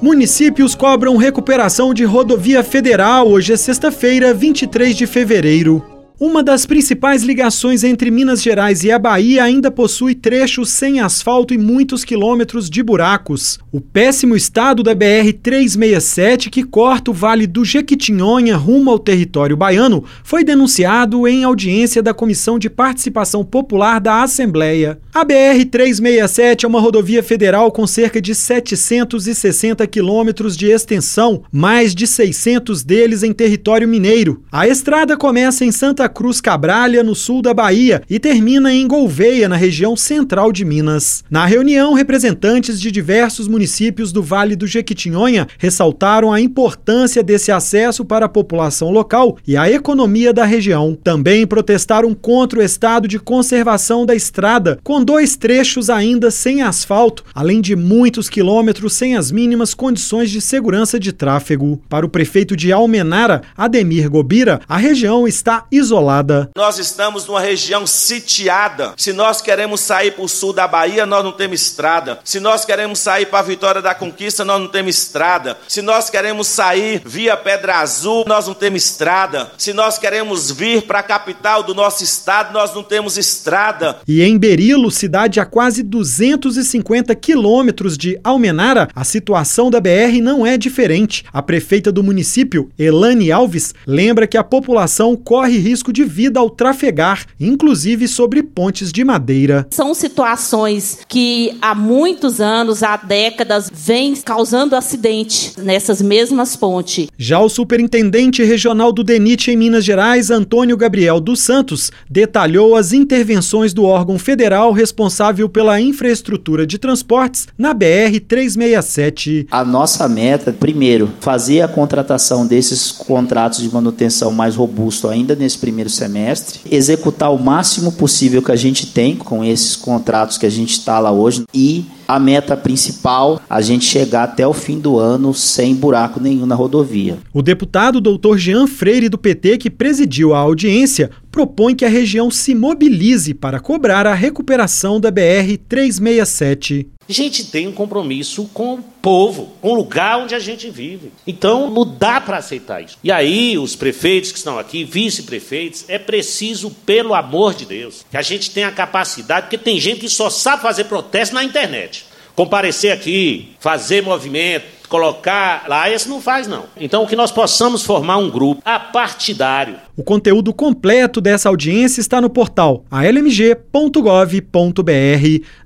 Municípios 0.00 0.74
cobram 0.74 1.16
recuperação 1.16 1.94
de 1.94 2.04
rodovia 2.04 2.62
federal. 2.62 3.28
Hoje 3.28 3.54
é 3.54 3.56
sexta-feira, 3.56 4.34
23 4.34 4.94
de 4.94 5.06
fevereiro. 5.06 5.95
Uma 6.18 6.42
das 6.42 6.64
principais 6.64 7.22
ligações 7.22 7.84
entre 7.84 8.10
Minas 8.10 8.42
Gerais 8.42 8.82
e 8.82 8.90
a 8.90 8.98
Bahia 8.98 9.44
ainda 9.44 9.70
possui 9.70 10.14
trechos 10.14 10.70
sem 10.70 10.98
asfalto 10.98 11.52
e 11.52 11.58
muitos 11.58 12.04
quilômetros 12.04 12.70
de 12.70 12.82
buracos. 12.82 13.58
O 13.70 13.82
péssimo 13.82 14.34
estado 14.34 14.82
da 14.82 14.96
BR-367, 14.96 16.48
que 16.48 16.62
corta 16.62 17.10
o 17.10 17.14
Vale 17.14 17.46
do 17.46 17.66
Jequitinhonha 17.66 18.56
rumo 18.56 18.90
ao 18.90 18.98
território 18.98 19.58
baiano, 19.58 20.04
foi 20.24 20.42
denunciado 20.42 21.28
em 21.28 21.44
audiência 21.44 22.02
da 22.02 22.14
Comissão 22.14 22.58
de 22.58 22.70
Participação 22.70 23.44
Popular 23.44 24.00
da 24.00 24.22
Assembleia. 24.22 24.98
A 25.12 25.22
BR-367 25.22 26.64
é 26.64 26.66
uma 26.66 26.80
rodovia 26.80 27.22
federal 27.22 27.70
com 27.70 27.86
cerca 27.86 28.22
de 28.22 28.34
760 28.34 29.86
quilômetros 29.86 30.56
de 30.56 30.64
extensão, 30.70 31.42
mais 31.52 31.94
de 31.94 32.06
600 32.06 32.82
deles 32.82 33.22
em 33.22 33.34
território 33.34 33.86
mineiro. 33.86 34.42
A 34.50 34.66
estrada 34.66 35.14
começa 35.14 35.62
em 35.62 35.70
Santa 35.70 36.05
Santa 36.06 36.08
Cruz 36.08 36.40
Cabralha, 36.40 37.02
no 37.02 37.14
sul 37.14 37.42
da 37.42 37.52
Bahia, 37.52 38.00
e 38.08 38.18
termina 38.18 38.72
em 38.72 38.86
Golveia, 38.86 39.48
na 39.48 39.56
região 39.56 39.96
central 39.96 40.52
de 40.52 40.64
Minas. 40.64 41.24
Na 41.28 41.44
reunião, 41.46 41.94
representantes 41.94 42.80
de 42.80 42.92
diversos 42.92 43.48
municípios 43.48 44.12
do 44.12 44.22
Vale 44.22 44.54
do 44.54 44.66
Jequitinhonha 44.66 45.48
ressaltaram 45.58 46.32
a 46.32 46.40
importância 46.40 47.22
desse 47.22 47.50
acesso 47.50 48.04
para 48.04 48.26
a 48.26 48.28
população 48.28 48.90
local 48.90 49.36
e 49.46 49.56
a 49.56 49.70
economia 49.70 50.32
da 50.32 50.44
região. 50.44 50.96
Também 51.02 51.46
protestaram 51.46 52.14
contra 52.14 52.60
o 52.60 52.62
estado 52.62 53.08
de 53.08 53.18
conservação 53.18 54.06
da 54.06 54.14
estrada, 54.14 54.78
com 54.84 55.02
dois 55.02 55.36
trechos 55.36 55.90
ainda 55.90 56.30
sem 56.30 56.62
asfalto, 56.62 57.24
além 57.34 57.60
de 57.60 57.74
muitos 57.74 58.28
quilômetros 58.28 58.92
sem 58.92 59.16
as 59.16 59.32
mínimas 59.32 59.74
condições 59.74 60.30
de 60.30 60.40
segurança 60.40 61.00
de 61.00 61.12
tráfego. 61.12 61.80
Para 61.88 62.06
o 62.06 62.08
prefeito 62.08 62.54
de 62.54 62.70
Almenara, 62.70 63.42
Ademir 63.56 64.08
Gobira, 64.08 64.60
a 64.68 64.76
região 64.76 65.26
está 65.26 65.64
isolada 65.72 65.95
isolada. 65.96 66.50
Nós 66.56 66.78
estamos 66.78 67.26
numa 67.26 67.40
região 67.40 67.86
sitiada. 67.86 68.92
Se 68.96 69.12
nós 69.12 69.40
queremos 69.40 69.80
sair 69.80 70.12
para 70.12 70.24
o 70.24 70.28
sul 70.28 70.52
da 70.52 70.68
Bahia, 70.68 71.06
nós 71.06 71.24
não 71.24 71.32
temos 71.32 71.60
estrada. 71.62 72.18
Se 72.24 72.38
nós 72.38 72.64
queremos 72.64 72.98
sair 72.98 73.26
para 73.26 73.38
a 73.38 73.42
Vitória 73.42 73.80
da 73.80 73.94
Conquista, 73.94 74.44
nós 74.44 74.60
não 74.60 74.68
temos 74.68 74.96
estrada. 74.96 75.56
Se 75.68 75.80
nós 75.80 76.10
queremos 76.10 76.46
sair 76.46 77.02
via 77.04 77.36
Pedra 77.36 77.78
Azul, 77.78 78.24
nós 78.26 78.46
não 78.46 78.54
temos 78.54 78.84
estrada. 78.84 79.50
Se 79.56 79.72
nós 79.72 79.98
queremos 79.98 80.50
vir 80.50 80.82
para 80.82 80.98
a 80.98 81.02
capital 81.02 81.62
do 81.62 81.74
nosso 81.74 82.04
estado, 82.04 82.52
nós 82.52 82.74
não 82.74 82.82
temos 82.82 83.16
estrada. 83.16 83.98
E 84.06 84.22
em 84.22 84.38
Berilo, 84.38 84.90
cidade 84.90 85.40
a 85.40 85.46
quase 85.46 85.82
250 85.82 87.14
quilômetros 87.14 87.96
de 87.96 88.18
Almenara, 88.22 88.88
a 88.94 89.04
situação 89.04 89.70
da 89.70 89.80
BR 89.80 90.20
não 90.22 90.46
é 90.46 90.58
diferente. 90.58 91.24
A 91.32 91.40
prefeita 91.40 91.90
do 91.90 92.02
município, 92.02 92.70
Elane 92.78 93.32
Alves, 93.32 93.74
lembra 93.86 94.26
que 94.26 94.36
a 94.36 94.44
população 94.44 95.16
corre 95.16 95.58
risco 95.58 95.85
risco 95.86 95.92
de 95.92 96.04
vida 96.04 96.40
ao 96.40 96.50
trafegar, 96.50 97.26
inclusive 97.38 98.08
sobre 98.08 98.42
pontes 98.42 98.92
de 98.92 99.04
madeira. 99.04 99.66
São 99.70 99.94
situações 99.94 100.98
que 101.08 101.56
há 101.60 101.74
muitos 101.74 102.40
anos, 102.40 102.82
há 102.82 102.96
décadas, 102.96 103.70
vêm 103.72 104.14
causando 104.16 104.74
acidente 104.74 105.52
nessas 105.58 106.00
mesmas 106.02 106.56
pontes. 106.56 107.08
Já 107.16 107.40
o 107.40 107.48
superintendente 107.48 108.42
regional 108.42 108.92
do 108.92 109.04
DENIT 109.04 109.50
em 109.50 109.56
Minas 109.56 109.84
Gerais, 109.84 110.30
Antônio 110.30 110.76
Gabriel 110.76 111.20
dos 111.20 111.40
Santos, 111.40 111.92
detalhou 112.08 112.74
as 112.76 112.92
intervenções 112.92 113.72
do 113.72 113.84
órgão 113.84 114.18
federal 114.18 114.72
responsável 114.72 115.48
pela 115.48 115.80
infraestrutura 115.80 116.66
de 116.66 116.78
transportes 116.78 117.46
na 117.56 117.72
BR 117.72 118.18
367. 118.26 119.46
A 119.50 119.64
nossa 119.64 120.08
meta, 120.08 120.52
primeiro, 120.52 121.10
fazer 121.20 121.60
a 121.60 121.68
contratação 121.68 122.46
desses 122.46 122.90
contratos 122.90 123.60
de 123.60 123.72
manutenção 123.72 124.32
mais 124.32 124.56
robusto 124.56 125.08
ainda 125.08 125.34
nesse 125.34 125.58
primeiro 125.58 125.75
semestre, 125.90 126.60
executar 126.70 127.32
o 127.32 127.38
máximo 127.38 127.92
possível 127.92 128.42
que 128.42 128.52
a 128.52 128.56
gente 128.56 128.86
tem 128.86 129.16
com 129.16 129.44
esses 129.44 129.76
contratos 129.76 130.38
que 130.38 130.46
a 130.46 130.50
gente 130.50 130.72
está 130.72 130.98
lá 130.98 131.12
hoje 131.12 131.44
e 131.52 131.84
a 132.08 132.20
meta 132.20 132.56
principal, 132.56 133.40
a 133.50 133.60
gente 133.60 133.84
chegar 133.84 134.24
até 134.24 134.46
o 134.46 134.52
fim 134.52 134.78
do 134.78 134.98
ano 134.98 135.34
sem 135.34 135.74
buraco 135.74 136.20
nenhum 136.20 136.46
na 136.46 136.54
rodovia. 136.54 137.18
O 137.32 137.42
deputado 137.42 138.00
doutor 138.00 138.38
Jean 138.38 138.66
Freire 138.66 139.08
do 139.08 139.18
PT, 139.18 139.58
que 139.58 139.70
presidiu 139.70 140.32
a 140.32 140.38
audiência, 140.38 141.10
propõe 141.32 141.74
que 141.74 141.84
a 141.84 141.88
região 141.88 142.30
se 142.30 142.54
mobilize 142.54 143.34
para 143.34 143.60
cobrar 143.60 144.06
a 144.06 144.14
recuperação 144.14 145.00
da 145.00 145.10
BR 145.10 145.58
367. 145.68 146.88
A 147.08 147.12
gente 147.12 147.44
tem 147.44 147.68
um 147.68 147.72
compromisso 147.72 148.50
com 148.52 148.74
o 148.74 148.82
povo, 148.82 149.52
com 149.60 149.70
o 149.70 149.74
lugar 149.74 150.18
onde 150.18 150.34
a 150.34 150.40
gente 150.40 150.68
vive. 150.68 151.12
Então, 151.24 151.70
não 151.70 151.86
dá 151.86 152.20
para 152.20 152.38
aceitar 152.38 152.82
isso. 152.82 152.98
E 153.02 153.12
aí, 153.12 153.56
os 153.56 153.76
prefeitos 153.76 154.32
que 154.32 154.38
estão 154.38 154.58
aqui, 154.58 154.82
vice-prefeitos, 154.82 155.84
é 155.86 155.98
preciso, 155.98 156.70
pelo 156.84 157.14
amor 157.14 157.54
de 157.54 157.64
Deus, 157.64 158.04
que 158.10 158.16
a 158.16 158.22
gente 158.22 158.50
tenha 158.50 158.68
a 158.68 158.72
capacidade, 158.72 159.46
porque 159.46 159.58
tem 159.58 159.78
gente 159.78 160.00
que 160.00 160.08
só 160.08 160.28
sabe 160.28 160.62
fazer 160.62 160.84
protesto 160.84 161.34
na 161.34 161.44
internet. 161.44 162.04
Comparecer 162.34 162.92
aqui, 162.92 163.54
fazer 163.60 164.02
movimento, 164.02 164.66
colocar 164.86 165.64
lá, 165.68 165.90
esse 165.90 166.08
não 166.08 166.20
faz 166.20 166.46
não. 166.46 166.64
Então, 166.76 167.06
que 167.06 167.16
nós 167.16 167.30
possamos 167.30 167.82
formar 167.82 168.18
um 168.18 168.30
grupo 168.30 168.62
apartidário. 168.64 169.76
O 169.96 170.02
conteúdo 170.02 170.52
completo 170.52 171.20
dessa 171.20 171.48
audiência 171.48 172.00
está 172.00 172.20
no 172.20 172.30
portal 172.30 172.84
almg.gov.br 172.90 174.02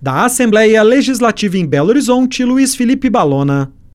da 0.00 0.24
Assembleia 0.24 0.82
Legislativa 0.82 1.58
em 1.58 1.66
Belo 1.66 1.88
Horizonte, 1.88 2.44
Luiz 2.44 2.74
Felipe 2.74 3.10
Balona. 3.10 3.72